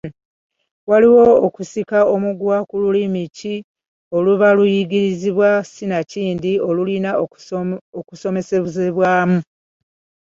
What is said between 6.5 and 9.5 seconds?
olulina okusomesezebwamu.